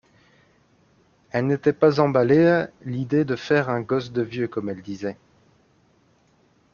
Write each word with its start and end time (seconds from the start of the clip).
elle 1.29 1.45
n’était 1.45 1.73
pas 1.73 1.99
emballée 1.99 2.47
à 2.47 2.69
l’idée 2.85 3.23
de 3.23 3.35
faire 3.35 3.69
un 3.69 3.81
gosse 3.81 4.11
de 4.11 4.23
vieux, 4.23 4.47
comme 4.47 4.67
elle 4.69 4.81
disait. 4.81 5.15